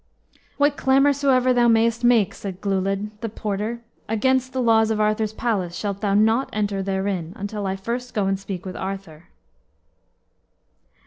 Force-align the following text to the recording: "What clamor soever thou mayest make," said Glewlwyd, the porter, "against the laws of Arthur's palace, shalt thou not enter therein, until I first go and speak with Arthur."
"What 0.57 0.77
clamor 0.77 1.13
soever 1.13 1.53
thou 1.53 1.67
mayest 1.67 2.03
make," 2.03 2.33
said 2.33 2.59
Glewlwyd, 2.59 3.11
the 3.19 3.29
porter, 3.29 3.81
"against 4.09 4.51
the 4.51 4.59
laws 4.59 4.89
of 4.89 4.99
Arthur's 4.99 5.31
palace, 5.31 5.75
shalt 5.75 6.01
thou 6.01 6.15
not 6.15 6.49
enter 6.51 6.81
therein, 6.81 7.33
until 7.35 7.67
I 7.67 7.75
first 7.75 8.15
go 8.15 8.25
and 8.25 8.39
speak 8.39 8.65
with 8.65 8.75
Arthur." 8.75 9.27